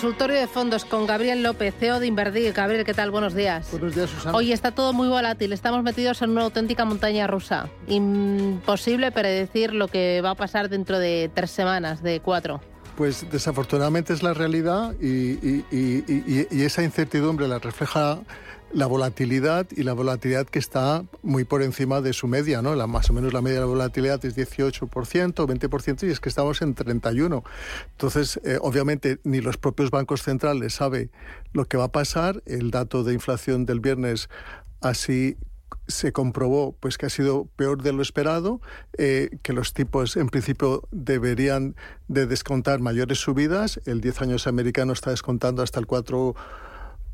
[0.00, 2.54] Consultorio de fondos con Gabriel López, CEO de Inverdir.
[2.54, 3.10] Gabriel, ¿qué tal?
[3.10, 3.70] Buenos días.
[3.70, 4.34] Buenos días, Susana.
[4.34, 5.52] Hoy está todo muy volátil.
[5.52, 7.68] Estamos metidos en una auténtica montaña rusa.
[7.86, 12.62] Imposible predecir lo que va a pasar dentro de tres semanas, de cuatro.
[12.96, 18.20] Pues desafortunadamente es la realidad y, y esa incertidumbre la refleja
[18.72, 22.74] la volatilidad y la volatilidad que está muy por encima de su media, ¿no?
[22.74, 26.28] La, más o menos la media de la volatilidad es 18%, 20% y es que
[26.28, 27.42] estamos en 31.
[27.92, 31.10] Entonces, eh, obviamente, ni los propios bancos centrales saben
[31.52, 32.42] lo que va a pasar.
[32.46, 34.28] El dato de inflación del viernes
[34.80, 35.36] así
[35.86, 38.60] se comprobó pues que ha sido peor de lo esperado,
[38.96, 41.74] eh, que los tipos en principio deberían
[42.08, 43.80] de descontar mayores subidas.
[43.86, 46.34] El 10 años americano está descontando hasta el 4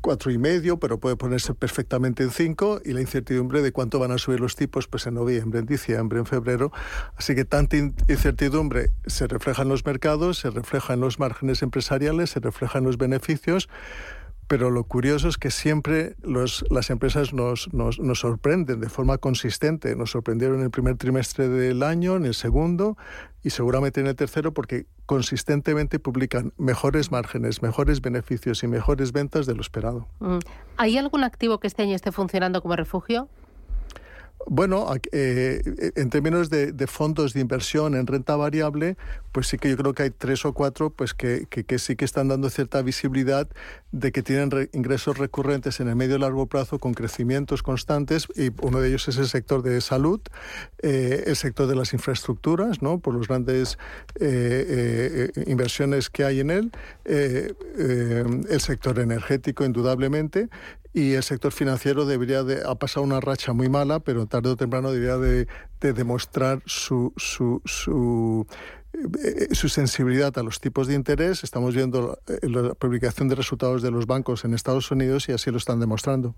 [0.07, 4.11] cuatro y medio, pero puede ponerse perfectamente en cinco, y la incertidumbre de cuánto van
[4.13, 6.71] a subir los tipos, pues en noviembre, en diciembre, en febrero.
[7.17, 12.29] Así que tanta incertidumbre se refleja en los mercados, se refleja en los márgenes empresariales,
[12.29, 13.67] se refleja en los beneficios,
[14.47, 19.95] pero lo curioso es que siempre las empresas nos, nos, nos, sorprenden de forma consistente.
[19.95, 22.97] Nos sorprendieron en el primer trimestre del año, en el segundo
[23.43, 29.45] y seguramente en el tercero porque consistentemente publican mejores márgenes, mejores beneficios y mejores ventas
[29.45, 30.07] de lo esperado.
[30.19, 30.39] Mm.
[30.77, 33.29] ¿Hay algún activo que este año esté funcionando como refugio?
[34.45, 35.61] Bueno, eh,
[35.95, 38.95] en términos de, fondos de inversión en renta variable,
[39.31, 41.47] pues sí que yo creo que hay tres o cuatro pues que,
[41.79, 43.47] sí que están dando cierta visibilidad
[43.91, 48.51] de que tienen ingresos recurrentes en el medio y largo plazo con crecimientos constantes y
[48.61, 50.21] uno de ellos es el sector de salud,
[50.81, 52.99] eh, el sector de las infraestructuras, ¿no?
[52.99, 53.77] por las grandes
[54.19, 56.71] eh, inversiones que hay en él,
[57.05, 60.49] el sector energético indudablemente
[60.97, 64.55] y el sector financiero debería de, ha pasado una racha muy mala, pero tarde o
[64.55, 65.47] temprano debería de,
[65.93, 68.47] demostrar su, su,
[69.23, 71.43] eh, su sensibilidad a los tipos de interés.
[71.43, 75.57] Estamos viendo la publicación de resultados de los bancos en Estados Unidos y así lo
[75.57, 76.33] están demostrando.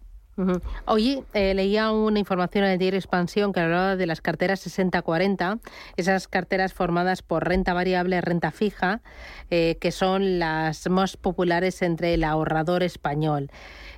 [0.85, 5.59] Hoy eh, leía una información en el diario Expansión que hablaba de las carteras 60-40,
[5.97, 9.01] esas carteras formadas por renta variable, renta fija,
[9.49, 13.51] eh, que son las más populares entre el ahorrador español.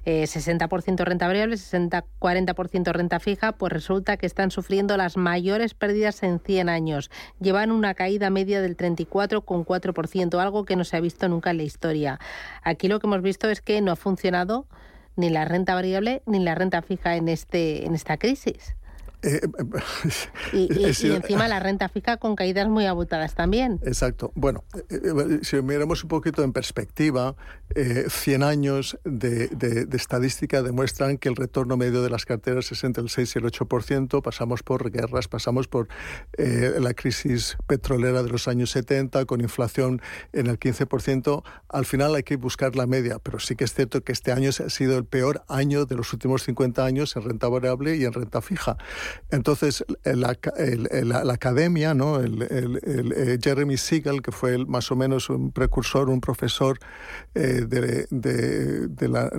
[0.06, 6.24] 60% eh, renta variable, 60-40% renta fija, pues resulta que están sufriendo las mayores pérdidas
[6.24, 7.12] en 100 años.
[7.40, 11.64] Llevan una caída media del 34,4%, algo que no se ha visto nunca en la
[11.64, 12.20] historia.
[12.64, 14.66] Aquí lo que hemos visto es que no ha funcionado
[15.16, 18.76] ni la renta variable ni la renta fija en, este, en esta crisis.
[19.24, 19.42] Eh,
[20.54, 20.84] y,
[21.14, 23.80] encima la renta fija con caídas muy abultadas también.
[23.84, 24.32] Exacto.
[24.36, 27.36] Bueno, eh, eh, si miramos un poquito en perspectiva,
[27.74, 33.10] 100 años de, estadística demuestran que el retorno medio de las carteras es entre el
[33.10, 34.22] 6 y el 8%.
[34.22, 35.88] Pasamos por guerras, pasamos por
[36.38, 40.02] la crisis petrolera de los años 70 con inflación
[40.34, 41.44] en el 15%.
[41.70, 44.50] Al final hay que buscar la media, pero sí que es cierto que este año
[44.50, 48.12] ha sido el peor año de los últimos 50 años en renta variable y en
[48.12, 48.78] renta fija.
[49.30, 50.38] Entonces, la,
[51.34, 52.20] academia, ¿no?
[52.20, 56.80] el, eh, Jeremy Siegel, que fue más o menos un precursor, un profesor
[57.34, 59.30] eh, de, la,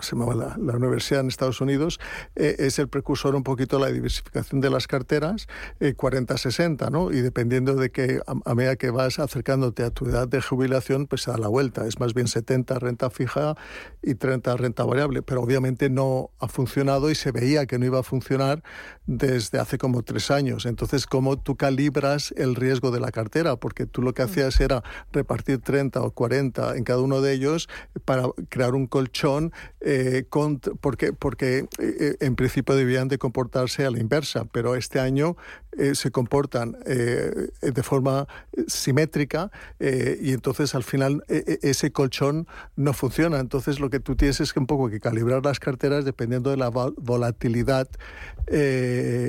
[0.00, 1.98] se llama la, universidad en Estados Unidos,
[2.36, 5.48] eh, es el precursor un poquito de la diversificación de las carteras,
[5.80, 7.10] 40-60, ¿no?
[7.10, 11.22] y dependiendo de que a, medida que vas acercándote a tu edad de jubilación, pues
[11.22, 11.86] se da la vuelta.
[11.86, 13.56] Es más bien 70 renta fija
[14.02, 18.00] y 30 renta variable, pero obviamente no ha funcionado y se veía que no iba
[18.00, 18.62] a funcionar
[19.06, 20.66] desde hace como tres años.
[20.66, 23.56] Entonces, ¿cómo tú calibras el riesgo de la cartera?
[23.56, 27.68] Porque tú lo que hacías era repartir 30 o 40 en cada uno de ellos
[28.04, 30.24] para crear un colchón, eh,
[30.80, 35.36] porque, porque eh, en principio debían de comportarse a la inversa, pero este año
[35.76, 38.26] eh, se comportan de forma
[38.66, 42.46] simétrica y entonces al final ese colchón
[42.76, 43.38] no funciona.
[43.38, 46.56] Entonces lo que tú tienes es que un poco que calibrar las carteras dependiendo de
[46.56, 47.88] la volatilidad
[48.46, 48.69] eh,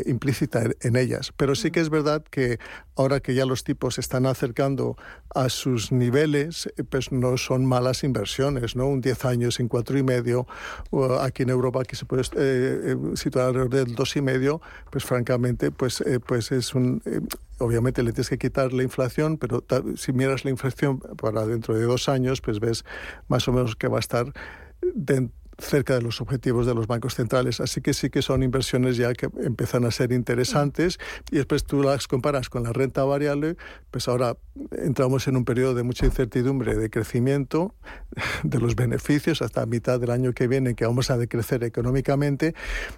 [0.05, 1.33] implícita en ellas.
[1.37, 2.59] Pero sí que es verdad que
[2.95, 4.97] ahora que ya los tipos se están acercando
[5.33, 8.87] a sus niveles, eh, pues no son malas inversiones, ¿no?
[8.87, 10.47] Un 10 años en cuatro y medio,
[11.21, 15.71] aquí en Europa que se puede eh, situar alrededor del dos y medio, pues francamente,
[15.71, 17.01] pues, pues es un
[17.59, 19.63] obviamente le tienes que quitar la inflación, pero
[19.95, 22.83] si miras la inflación para dentro de dos años, pues ves
[23.27, 24.33] más o menos que va a estar
[24.95, 27.59] dentro cerca de los objetivos de los bancos centrales.
[27.59, 30.99] Así que sí que son inversiones ya que empiezan a ser interesantes
[31.31, 33.55] y después tú las comparas con la renta variable,
[33.91, 34.37] pues ahora
[34.71, 37.75] entramos en un periodo de mucha incertidumbre de crecimiento
[38.43, 42.55] de los beneficios hasta mitad del año que viene que vamos a decrecer económicamente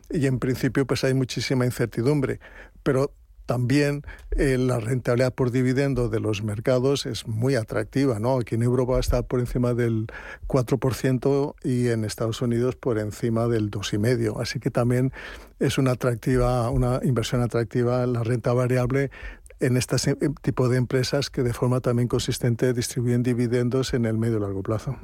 [0.09, 2.39] y en principio pues hay muchísima incertidumbre.
[2.83, 3.13] Pero
[3.45, 8.19] también eh, la rentabilidad por dividendo de los mercados es muy atractiva.
[8.19, 8.37] ¿no?
[8.39, 10.07] Aquí en Europa está por encima del
[10.47, 14.41] 4% y en Estados Unidos por encima del 2,5%.
[14.41, 15.11] Así que también
[15.59, 19.11] es una, atractiva, una inversión atractiva la renta variable
[19.59, 19.95] en este
[20.41, 24.61] tipo de empresas que de forma también consistente distribuyen dividendos en el medio y largo
[24.61, 24.97] plazo.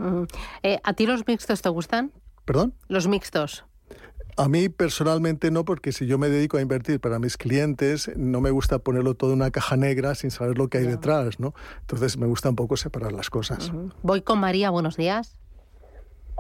[0.64, 2.12] Eh, ¿A ti los mixtos te gustan?
[2.46, 2.74] ¿Perdón?
[2.88, 3.66] Los mixtos.
[4.40, 8.40] A mí personalmente no, porque si yo me dedico a invertir para mis clientes, no
[8.40, 11.54] me gusta ponerlo todo en una caja negra sin saber lo que hay detrás, ¿no?
[11.82, 13.70] Entonces me gusta un poco separar las cosas.
[14.02, 15.36] Voy con María, buenos días.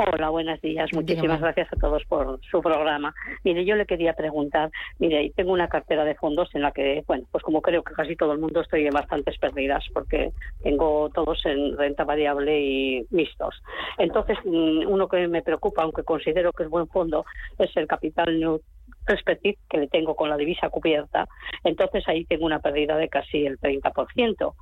[0.02, 0.90] Hola, buenos días.
[0.94, 3.14] Muchísimas gracias a todos por su programa.
[3.44, 7.28] Mire, yo le quería preguntar, mire, tengo una cartera de fondos en la que, bueno,
[7.30, 10.32] pues como creo que casi todo el mundo estoy en bastantes pérdidas porque
[10.64, 13.62] tengo todos en renta variable y mixtos.
[13.98, 17.26] Entonces, mm, uno que me preocupa, aunque considero que es buen fondo,
[17.58, 18.62] es el capital
[19.10, 21.28] Perspective que le tengo con la divisa cubierta,
[21.64, 24.54] entonces ahí tengo una pérdida de casi el 30%.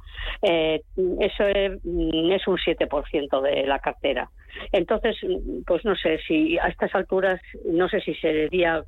[0.41, 0.81] Eh,
[1.19, 4.29] eso es, mm, es un 7% de la cartera.
[4.71, 8.85] Entonces, mm, pues no sé si a estas alturas, no sé si sería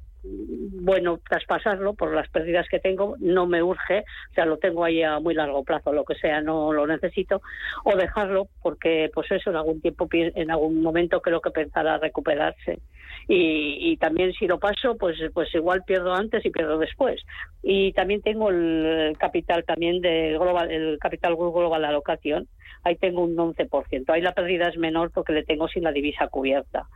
[0.89, 3.99] bueno traspasarlo por las pérdidas que tengo, no me urge,
[4.31, 7.43] o sea, lo tengo ahí a muy largo plazo, lo que sea, no lo necesito,
[7.83, 12.79] o dejarlo porque, pues eso, en algún tiempo, en algún momento creo que pensará recuperarse.
[13.27, 17.21] Y, también si lo paso, pues, pues igual pierdo antes y pierdo después.
[17.61, 22.47] Y también tengo el capital también de global, el capital global alocación,
[22.83, 24.09] ahí tengo un 11%.
[24.09, 26.87] Ahí la pérdida es menor porque le tengo sin la divisa cubierta.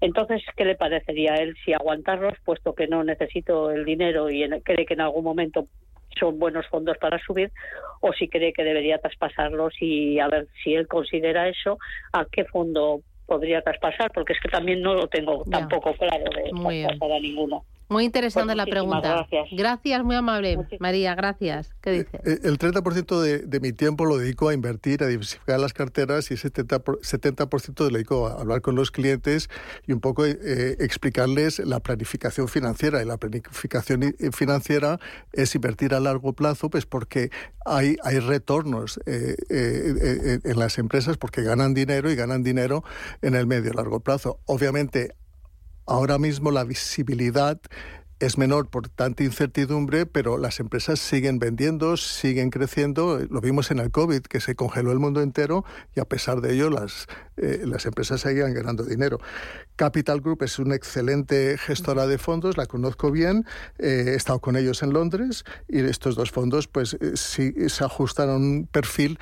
[0.00, 4.48] Entonces, ¿qué le parecería a él si aguantarlos, puesto que no necesito el dinero y
[4.62, 5.66] cree que en algún momento
[6.18, 7.50] son buenos fondos para subir,
[8.00, 11.78] o si cree que debería traspasarlos y a ver si él considera eso,
[12.12, 16.50] a qué fondo podría traspasar, porque es que también no lo tengo tampoco claro de
[16.50, 17.64] traspasar a ninguno.
[17.88, 19.26] Muy interesante la pregunta.
[19.52, 20.04] Gracias.
[20.04, 20.58] muy amable.
[20.80, 21.74] María, gracias.
[21.82, 22.16] ¿Qué dice?
[22.24, 26.30] Eh, el 30% de, de, mi tiempo lo dedico a invertir, a diversificar las carteras
[26.30, 27.48] y el 70%, 70
[27.78, 29.50] lo dedico a hablar con los clientes
[29.86, 30.34] y un poco eh,
[30.80, 33.02] explicarles la planificación financiera.
[33.02, 34.98] Y la planificación eh, financiera
[35.32, 37.30] es invertir a largo plazo, pues porque
[37.66, 42.82] hay, hay retornos en las empresas porque ganan dinero y ganan dinero
[43.22, 44.40] en el medio largo plazo.
[44.46, 45.14] Obviamente,
[45.86, 47.60] Ahora mismo la visibilidad
[48.20, 53.18] es menor por tanta incertidumbre, pero las empresas siguen vendiendo, siguen creciendo.
[53.28, 55.64] Lo vimos en el COVID, que se congeló el mundo entero
[55.94, 57.06] y a pesar de ello las,
[57.36, 59.18] eh, las empresas seguían ganando dinero.
[59.76, 63.44] Capital Group es una excelente gestora de fondos, la conozco bien,
[63.78, 67.84] eh, he estado con ellos en Londres y estos dos fondos pues eh, sí se
[67.84, 69.18] ajustan a un perfil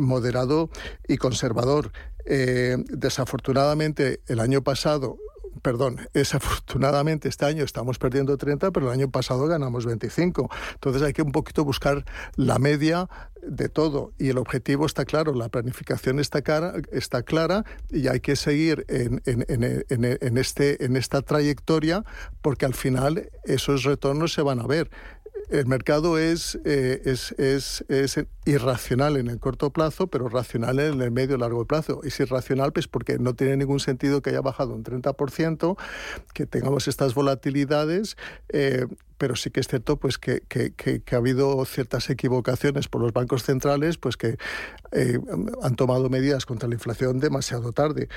[0.00, 0.70] moderado
[1.08, 1.92] y conservador.
[2.24, 5.18] Desafortunadamente, el año pasado
[5.62, 10.50] perdón, desafortunadamente este año estamos perdiendo 30, pero el año pasado ganamos 25.
[10.74, 12.04] Entonces hay que un poquito buscar
[12.36, 13.08] la media
[13.42, 18.20] de todo y el objetivo está claro, la planificación está, cara, está clara y hay
[18.20, 22.04] que seguir en, en, en, en, este, en esta trayectoria
[22.40, 24.90] porque al final esos retornos se van a ver
[25.52, 31.00] el mercado es, eh, es, es, es, irracional en el corto plazo, pero racional en
[31.02, 32.00] el medio largo plazo.
[32.04, 35.76] Es irracional pues porque no tiene ningún sentido que haya bajado un 30%,
[36.32, 38.16] que tengamos estas volatilidades,
[38.48, 38.86] eh,
[39.18, 43.12] pero sí que es cierto pues que, que, que, ha habido ciertas equivocaciones por los
[43.12, 44.38] bancos centrales pues que
[44.92, 45.18] eh,
[45.62, 48.08] han tomado medidas contra la inflación demasiado tarde.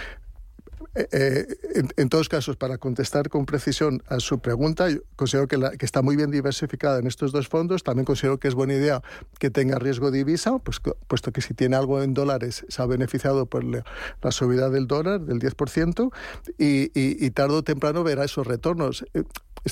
[0.96, 4.88] Eh, en, en, todos casos, para contestar con precisión a su pregunta,
[5.18, 7.84] considero que, la, que, está muy bien diversificada en estos dos fondos.
[7.84, 9.02] También considero que es buena idea
[9.38, 12.86] que tenga riesgo de divisa, pues, puesto que si tiene algo en dólares se ha
[12.86, 13.84] beneficiado por la,
[14.32, 16.12] subida del dólar del 10%
[16.58, 19.06] y, y, y tarde o temprano verá esos retornos.
[19.14, 19.24] Eh,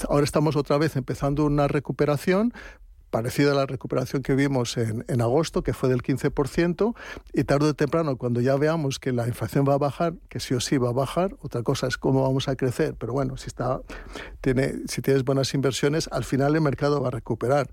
[0.10, 2.54] ahora estamos otra vez empezando una recuperación,
[3.14, 6.96] parecida a la recuperación que vimos en, en, agosto, que fue del 15%,
[7.32, 10.56] y tarde o temprano, cuando ya veamos que la inflación va a bajar, que sí
[10.56, 13.46] o sí va a bajar, otra cosa es cómo vamos a crecer, pero bueno, si,
[13.46, 13.82] está,
[14.42, 17.70] tiene, si tienes buenas inversiones, al final el mercado va a recuperar.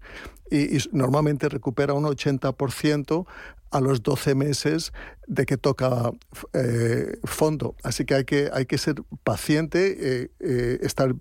[0.50, 3.24] Y, normalmente recupera un 80%
[3.70, 4.92] a los 12 meses
[5.26, 6.10] de que toca
[6.52, 7.76] eh, fondo.
[7.82, 11.14] Así que hay que, hay que ser paciente, eh, eh, estar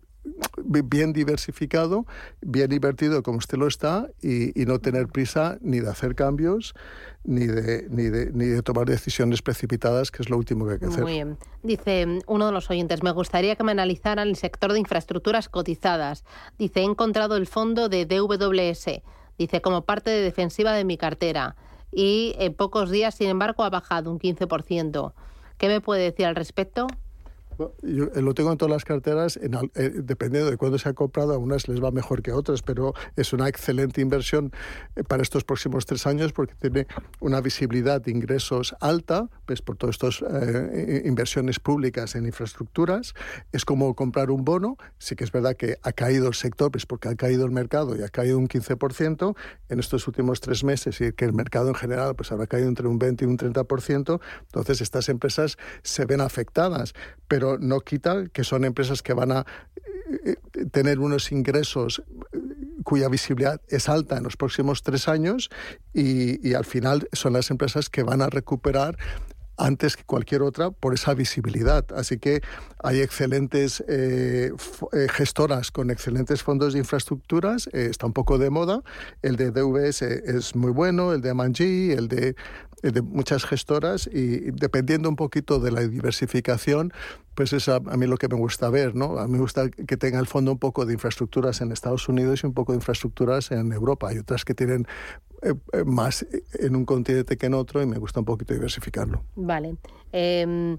[0.64, 2.06] bien diversificado,
[2.42, 6.76] bien invertido como usted lo está y, no tener prisa ni de hacer cambios
[7.24, 10.80] ni de, ni, de, ni de tomar decisiones precipitadas, que es lo último que hay
[10.80, 11.04] que hacer.
[11.04, 11.38] Muy bien.
[11.64, 16.24] Dice uno de los oyentes, me gustaría que me analizaran el sector de infraestructuras cotizadas.
[16.58, 19.02] Dice, he encontrado el fondo de DWS.
[19.38, 21.56] Dice, como parte de defensiva de mi cartera.
[21.92, 25.14] Y en pocos días, sin embargo, ha bajado un 15%.
[25.58, 26.88] ¿Qué me puede decir al respecto?
[27.82, 30.94] Yo eh, lo tengo en todas las carteras, en, eh, dependiendo de cuándo se ha
[30.94, 34.52] comprado, a unas les va mejor que a otras, pero es una excelente inversión
[34.96, 36.88] eh, para estos próximos tres años porque tiene
[37.20, 40.24] una visibilidad de ingresos alta, pues por todas estas
[41.06, 43.14] inversiones públicas en infraestructuras.
[43.52, 46.86] Es como comprar un bono, sí que es verdad que ha caído el sector, pues
[46.86, 49.36] porque ha caído el mercado y ha caído un 15%
[49.70, 52.88] en estos últimos tres meses y que el mercado en general pues habrá caído entre
[52.88, 56.94] un 20 y un 30%, entonces estas empresas se ven afectadas,
[57.28, 59.46] pero no quita que son empresas que van a
[60.10, 62.02] eh, eh, tener unos ingresos
[62.34, 62.40] eh,
[62.84, 65.50] cuya visibilidad es alta en los próximos tres años
[65.94, 68.98] y, al final son las empresas que van a recuperar
[69.58, 71.86] antes que cualquier otra por esa visibilidad.
[71.94, 72.42] Así que
[72.82, 73.84] hay excelentes
[75.10, 78.82] gestoras con excelentes fondos de infraestructuras, está un poco de moda.
[79.22, 82.36] El de DVS es muy bueno, el de Manji, el de
[82.82, 86.94] de muchas gestoras y dependiendo un poquito de la diversificación,
[87.36, 89.18] pues es a, mí lo que me gusta ver, ¿no?
[89.20, 92.44] A mí me gusta que tenga el fondo un poco de infraestructuras en Estados Unidos
[92.44, 94.10] y un poco de infraestructuras en Europa.
[94.10, 94.88] Hay otras que tienen
[95.42, 99.24] eh, eh, más en un continente que en otro y me gusta un poquito diversificarlo.
[99.36, 99.78] Vale.
[100.12, 100.78] Em,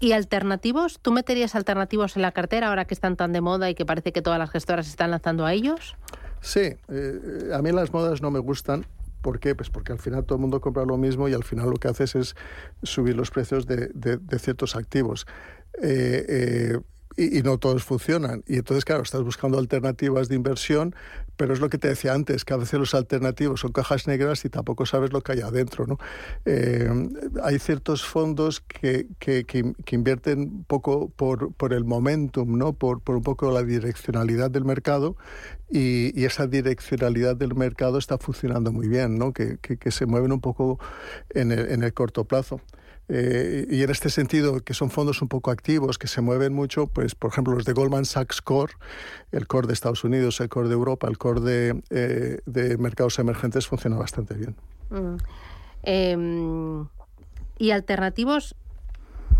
[0.00, 1.00] ¿Y alternativos?
[1.00, 4.12] ¿Tú meterías alternativos en la cartera ahora que están tan de moda y que parece
[4.12, 5.96] que todas las gestoras están lanzando a ellos?
[6.40, 8.86] Sí, eh, a mí las modas no me gustan.
[9.20, 9.54] ¿Por qué?
[9.54, 11.88] Pues porque al final todo el mundo compra lo mismo y al final lo que
[11.88, 12.36] haces es
[12.82, 13.90] subir los precios de,
[14.38, 15.26] ciertos activos.
[15.82, 16.80] Eh, eh,
[17.18, 18.44] y, no todos funcionan.
[18.46, 20.94] Y entonces, claro, estás buscando alternativas de inversión,
[21.36, 24.44] pero es lo que te decía antes, que a veces los alternativos son cajas negras
[24.44, 25.86] y tampoco sabes lo que hay adentro.
[25.86, 25.98] ¿no?
[26.44, 26.88] Eh,
[27.42, 32.72] hay ciertos fondos que, que, que, invierten un poco por, por el momentum, ¿no?
[32.72, 35.16] por, por un poco la direccionalidad del mercado
[35.68, 39.32] y, y, esa direccionalidad del mercado está funcionando muy bien, ¿no?
[39.32, 40.78] que, que se mueven un poco
[41.30, 42.60] en el, en el corto plazo.
[43.08, 46.86] Eh, y en este sentido, que son fondos un poco activos, que se mueven mucho,
[46.86, 48.74] pues por ejemplo los de Goldman Sachs Core,
[49.32, 53.66] el core de Estados Unidos, el core de Europa, el core de, eh, mercados emergentes
[53.66, 54.56] funciona bastante bien.
[54.90, 55.16] Mm.
[55.84, 56.86] Em,
[57.58, 58.54] y alternativos,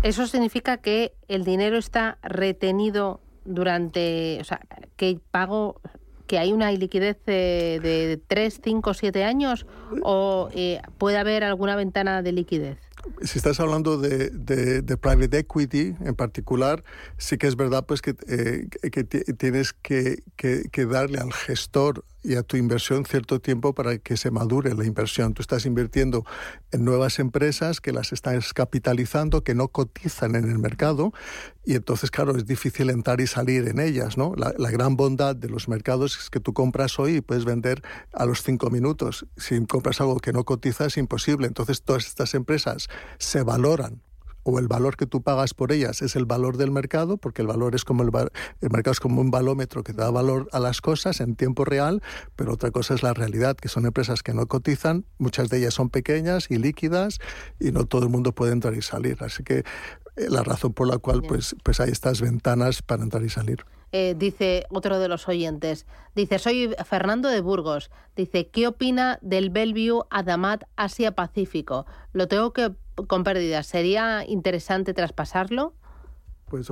[0.01, 4.61] eso significa que el dinero está retenido durante, o sea,
[4.95, 5.79] que pago
[6.29, 9.65] que hay una liquidez de, de 3, 5, 7 años
[10.03, 12.77] o eh, puede haber alguna ventana de liquidez?
[13.21, 16.83] Si estás hablando de, de, private equity en particular,
[17.17, 22.35] sí que es verdad pues que, eh, que tienes que, que, darle al gestor y
[22.35, 25.33] a tu inversión cierto tiempo para que se madure la inversión.
[25.33, 26.25] Tú estás invirtiendo
[26.71, 31.13] en nuevas empresas que las estás capitalizando, que no cotizan en el mercado
[31.65, 34.17] y entonces, claro, es difícil entrar y salir en ellas.
[34.17, 34.33] ¿no?
[34.35, 37.83] La, la gran bondad de los mercados es que tú compras hoy y puedes vender
[38.13, 39.25] a los cinco minutos.
[39.37, 41.47] Si compras algo que no cotiza es imposible.
[41.47, 44.01] Entonces, todas estas empresas se valoran
[44.43, 47.47] o el valor que tú pagas por ellas es el valor del mercado, porque el
[47.47, 48.09] valor es como el,
[48.61, 52.01] el mercado es como un balómetro que da valor a las cosas en tiempo real,
[52.35, 55.73] pero otra cosa es la realidad, que son empresas que no cotizan, muchas de ellas
[55.73, 57.19] son pequeñas y líquidas
[57.59, 59.17] y no todo el mundo puede entrar y salir.
[59.21, 59.63] Así que eh,
[60.29, 63.65] la razón por la cual pues, pues hay estas ventanas para entrar y salir.
[63.91, 69.49] Eh, dice otro de los oyentes, dice, soy Fernando de Burgos, dice, ¿qué opina del
[69.49, 71.87] Bellevue Adamat Asia Pacífico?
[72.13, 72.71] Lo tengo que
[73.07, 75.73] con pérdidas, ¿sería interesante traspasarlo?
[76.45, 76.69] Pues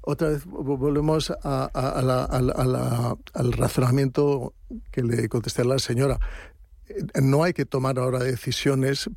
[0.00, 4.54] otra vez volvemos al razonamiento
[4.90, 6.18] que le contesté a la señora.
[6.88, 9.10] Eh, no hay que tomar ahora decisiones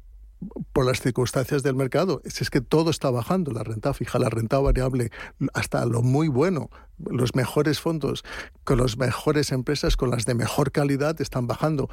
[0.74, 2.22] por las circunstancias del mercado.
[2.26, 5.12] Es que todo está bajando, la renta fija, la renta variable,
[5.54, 6.70] hasta lo muy bueno,
[7.10, 8.24] los mejores fondos
[8.64, 11.90] con las mejores empresas, con las de mejor calidad, están bajando.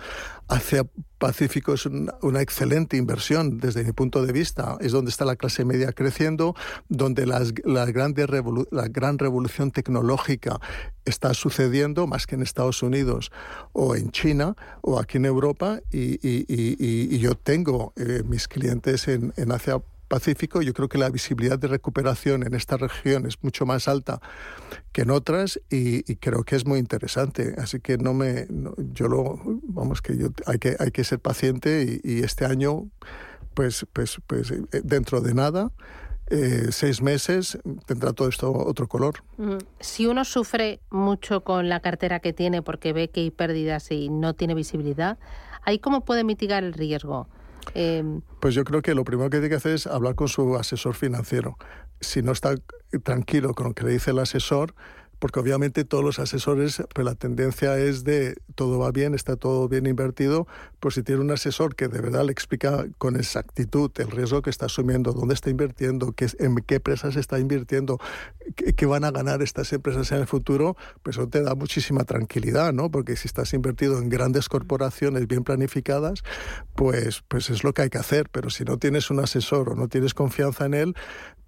[0.49, 0.85] Hacia
[1.19, 4.77] Pacífico es una, excelente inversión desde mi punto de vista.
[4.81, 6.55] Es donde está la clase media creciendo,
[6.89, 8.27] donde las, la, grande
[8.71, 10.61] la gran revolución tecnológica
[11.05, 13.33] está sucediendo, más que en Estados Unidos
[13.73, 15.81] o en China o aquí en Europa.
[15.91, 19.98] Y, yo tengo eh, mis clientes en, en Asia Pacífico,
[20.63, 24.21] yo creo que la visibilidad de recuperación en esta región es mucho más alta
[24.93, 27.55] que en otras y, creo que es muy interesante.
[27.59, 28.47] Así que no me,
[28.93, 32.89] yo lo, vamos que yo hay que hay que ser paciente y, este año,
[33.55, 35.71] pues, pues, pues eh, dentro de nada
[36.31, 39.23] eh, seis meses tendrá todo esto otro color.
[39.81, 44.11] Si uno sufre mucho con la cartera que tiene porque ve que hay pérdidas y
[44.11, 45.19] no tiene visibilidad,
[45.63, 47.29] ¿ahí cómo puede mitigar el riesgo?
[47.75, 50.57] Em, pues yo creo que lo primero que tiene que hacer es hablar con su
[50.57, 51.57] asesor financiero.
[52.01, 52.55] Si no está
[53.03, 54.75] tranquilo con lo que le dice el asesor,
[55.19, 59.69] porque obviamente todos los asesores, pues la tendencia es de todo va bien, está todo
[59.69, 60.47] bien invertido,
[60.81, 64.51] pues si tiene un asesor que de verdad le explica con exactitud el riesgo que
[64.51, 67.99] está asumiendo, dónde está invirtiendo, qué, en qué empresas está invirtiendo,
[68.55, 72.73] qué, van a ganar estas empresas en el futuro, pues eso te da muchísima tranquilidad,
[72.73, 72.91] ¿no?
[72.91, 76.23] Porque si estás invertido en grandes corporaciones bien planificadas,
[76.75, 79.75] pues, pues es lo que hay que hacer, pero si no tienes un asesor o
[79.75, 80.95] no tienes confianza en él,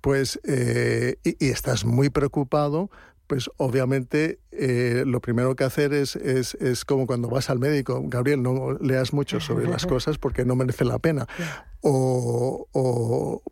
[0.00, 2.90] pues eh, y estás muy preocupado,
[3.30, 8.02] pues obviamente eh, lo primero que hacer es, es, es, como cuando vas al médico,
[8.06, 11.28] Gabriel, no leas mucho sobre las cosas porque no merece la pena.
[11.82, 13.42] O, o,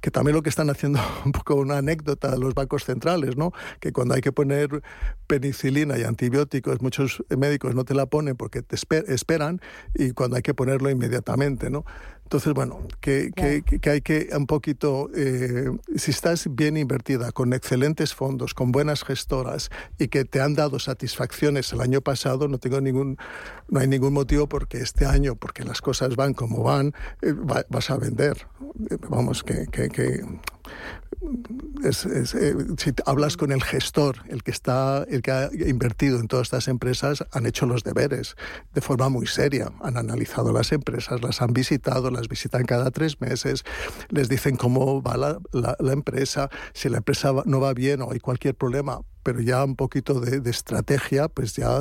[0.00, 3.52] que también lo que están haciendo, un poco una anécdota los bancos centrales, ¿no?
[3.80, 4.82] que cuando hay que poner
[5.26, 9.60] penicilina y antibióticos, muchos médicos no te la ponen porque te esperan
[9.94, 11.70] y cuando hay que ponerlo inmediatamente.
[11.70, 11.84] ¿no?
[12.24, 18.14] Entonces, bueno, que, que, hay que un poquito, eh, si estás bien invertida, con excelentes
[18.14, 22.80] fondos, con buenas gestoras y que te han dado satisfacciones el año pasado, no tengo
[22.80, 23.18] ningún,
[23.68, 27.34] no hay ningún motivo porque este año, porque las cosas van como van, eh,
[27.74, 28.46] vas a vender.
[29.10, 30.20] Vamos, que, que, que
[31.84, 36.46] eh, si hablas con el gestor, el que está, el que ha invertido en todas
[36.46, 38.36] estas empresas, han hecho los deberes
[38.72, 39.72] de forma muy seria.
[39.82, 43.64] Han analizado las empresas, las han visitado, las visitan cada tres meses,
[44.08, 48.54] les dicen cómo va la empresa, si la empresa no va bien o hay cualquier
[48.54, 51.80] problema, pero ya un poquito de, estrategia, pues ya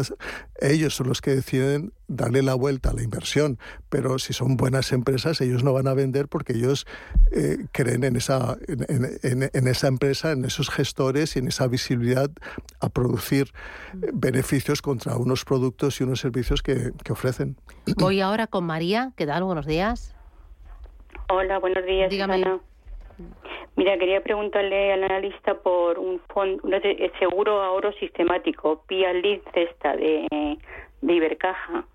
[0.59, 3.59] ellos son los que deciden darle la vuelta a la inversión.
[3.89, 6.87] Pero si son buenas empresas, ellos no van a vender porque ellos
[7.31, 12.31] eh, creen en esa, en, esa empresa, en esos gestores y en esa visibilidad
[12.79, 13.51] a producir
[14.01, 17.57] eh, beneficios contra unos productos y unos servicios que, ofrecen.
[17.97, 19.11] Voy ahora con María.
[19.17, 19.43] ¿Qué tal?
[19.43, 20.15] Buenos días.
[21.29, 22.09] Hola, buenos días.
[22.09, 22.72] Dígame.
[23.75, 26.73] Mira, quería preguntarle al analista por un fondo, un
[27.19, 30.27] seguro ahorro sistemático, PIA Link Cesta de,
[31.01, 31.85] de Ibercaja.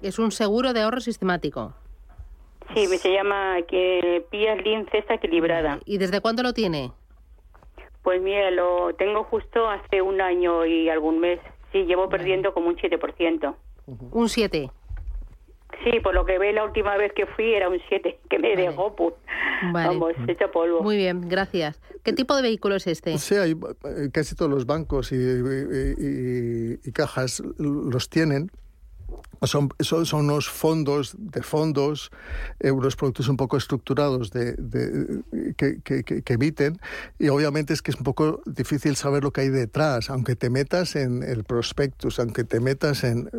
[0.00, 1.74] Es un seguro de ahorro sistemático.
[2.72, 4.56] Sí, se llama que PIA
[4.90, 5.80] Cesta equilibrada.
[5.84, 6.92] ¿Y desde cuándo lo tiene?
[8.02, 11.40] Pues mira, lo tengo justo hace un año y algún mes.
[11.72, 13.54] Sí, llevo perdiendo como un 7%.
[13.86, 14.70] ¿Un 7%?
[15.84, 18.56] Sí, por lo que ve la última vez que fui era un 7, que me
[18.56, 19.14] dejó, pues,
[19.72, 20.82] vamos, hecho polvo.
[20.82, 21.80] Muy bien, gracias.
[22.02, 23.16] ¿Qué tipo de vehículo es este?
[23.18, 28.50] Sí, hay, eh, casi todos los bancos y, y cajas los tienen.
[29.46, 32.10] Son, son, son, unos fondos de fondos,
[32.60, 34.56] eh, unos productos un poco estructurados de,
[35.56, 36.78] que, que, que, emiten
[37.18, 40.50] y obviamente es que es un poco difícil saber lo que hay detrás, aunque te
[40.50, 43.30] metas en el prospectus, aunque te metas en,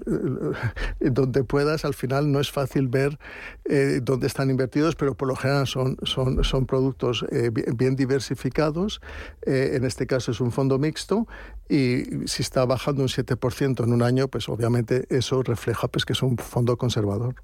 [1.00, 3.18] eh, donde puedas, al final no es fácil ver
[3.66, 7.26] eh, dónde están invertidos, pero por lo general son, son, son productos
[7.76, 9.02] bien diversificados,
[9.46, 11.28] en este caso es un fondo mixto
[11.68, 16.12] y si está bajando un 7% en un año, pues obviamente eso refleja pues, que
[16.12, 17.36] es un fondo conservador.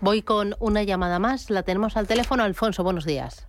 [0.00, 1.50] Voy con una llamada más.
[1.50, 2.44] La tenemos al teléfono.
[2.44, 3.48] Alfonso, buenos días.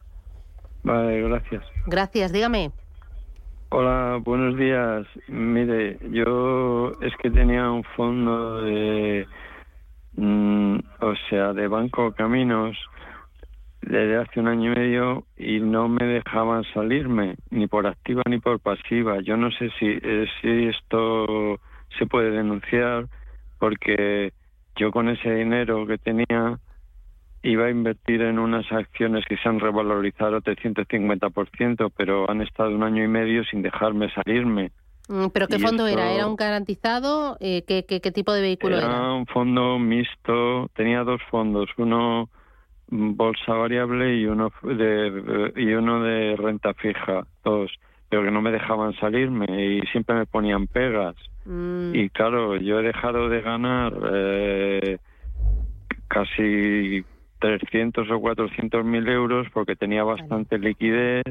[0.81, 1.63] Vale, gracias.
[1.85, 2.71] Gracias, dígame.
[3.69, 5.05] Hola, buenos días.
[5.27, 9.27] Mire, yo es que tenía un fondo de,
[10.15, 12.75] mm, o sea, de Banco Caminos
[13.83, 18.39] desde hace un año y medio y no me dejaban salirme, ni por activa ni
[18.39, 19.19] por pasiva.
[19.21, 21.59] Yo no sé si, eh, si esto
[21.99, 23.07] se puede denunciar
[23.59, 24.33] porque
[24.75, 26.59] yo con ese dinero que tenía
[27.43, 32.83] iba a invertir en unas acciones que se han revalorizado 350%, pero han estado un
[32.83, 34.71] año y medio sin dejarme salirme.
[35.07, 36.11] Mm, ¿Pero qué fondo era?
[36.11, 37.37] ¿Era un garantizado?
[37.39, 38.87] Eh, ¿qué, qué, qué, tipo de vehículo era?
[38.87, 42.29] Era un fondo mixto, tenía dos fondos, uno
[42.91, 47.71] bolsa variable y uno de y uno de renta fija dos
[48.09, 51.93] pero que no me dejaban salirme y siempre me ponían pegas mm.
[51.93, 54.97] y claro yo he dejado de ganar eh,
[56.07, 57.05] casi
[57.39, 61.23] 300 o 400 mil euros porque tenía bastante liquidez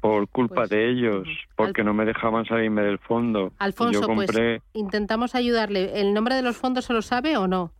[0.00, 3.52] por culpa pues, de ellos, porque no me dejaban salirme del fondo.
[3.60, 6.00] Alfonso, pues intentamos ayudarle.
[6.00, 7.70] ¿El nombre de los fondos se lo sabe o no?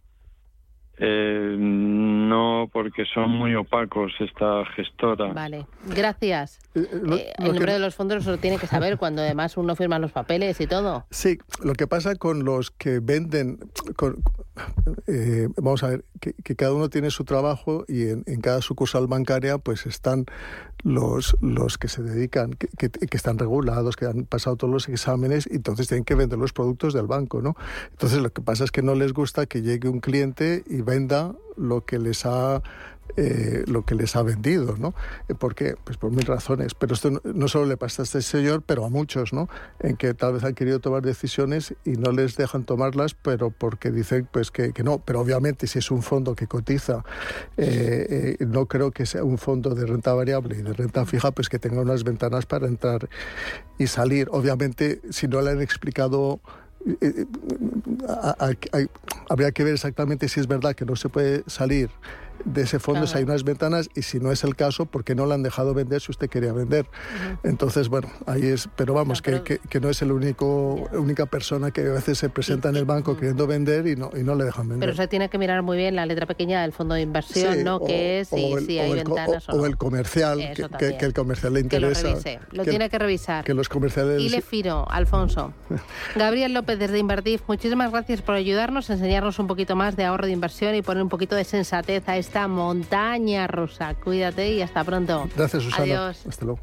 [1.04, 5.32] Eh, no porque son muy opacos esta gestora.
[5.32, 6.60] Vale, gracias.
[6.76, 9.98] Eh, eh, el nombre de los fondos lo tiene que saber cuando además uno firma
[9.98, 11.04] los papeles y todo.
[11.10, 13.58] Sí, lo que pasa con los que venden,
[15.56, 19.58] vamos a ver, que, cada uno tiene su trabajo y en, en, cada sucursal bancaria
[19.58, 20.26] pues están
[20.84, 25.46] los, los que se dedican, que, que, están regulados, que han pasado todos los exámenes
[25.46, 27.56] entonces tienen que vender los productos del banco, ¿no?
[27.90, 31.34] Entonces lo que pasa es que no les gusta que llegue un cliente y venda
[31.56, 32.62] lo que les ha
[33.16, 34.94] eh, lo que les ha vendido, ¿no?
[35.29, 35.77] Eh, ¿Por qué?
[35.85, 36.75] Pues por mil razones.
[36.75, 39.48] Pero esto no, solo le pasa a este señor, pero a muchos, ¿no?
[39.81, 43.90] En que tal vez han querido tomar decisiones y no les dejan tomarlas, pero porque
[43.90, 44.98] dicen pues que, no.
[44.98, 47.05] Pero obviamente si es un fondo que cotiza,
[47.57, 51.48] eh, no creo que sea un fondo de renta variable y de renta fija, pues
[51.48, 53.09] que tenga unas ventanas para entrar
[53.79, 54.29] y salir.
[54.31, 56.40] Obviamente, si no le han explicado
[59.29, 61.90] habría que ver exactamente si es verdad que no se puede salir
[62.44, 65.14] de ese fondo si hay unas ventanas y si no es el caso, ¿por qué
[65.14, 66.86] no le han dejado vender si usted quería vender?
[67.42, 71.82] Entonces, bueno, ahí es, pero vamos, que, que, no es el único única persona que
[71.82, 74.68] a veces se presenta en el banco queriendo vender y no, y no le dejan
[74.68, 74.88] vender.
[74.88, 77.80] Pero se tiene que mirar muy bien la letra pequeña del fondo de inversión, ¿no?
[77.84, 80.38] que es y si hay ventanas o, el comercial,
[80.78, 82.02] que, que, el comercial le interesa.
[82.02, 83.44] Que lo revise, lo tiene que revisar.
[83.44, 84.20] Que los comerciales...
[84.20, 85.52] Y le firo, Alfonso.
[86.16, 90.32] Gabriel López desde Invertif, muchísimas gracias por ayudarnos, enseñarnos un poquito más de ahorro de
[90.32, 93.94] inversión y poner un poquito de sensatez a esta montaña rusa.
[93.94, 95.28] Cuídate y hasta pronto.
[95.37, 95.82] Gracias, Susana.
[95.82, 96.24] Adiós.
[96.26, 96.61] Hasta luego.